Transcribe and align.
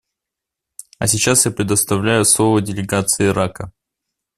А 0.97 1.05
сейчас 1.05 1.45
я 1.45 1.51
предоставляю 1.51 2.25
слово 2.25 2.59
делегации 2.59 3.27
Ирака. 3.27 3.71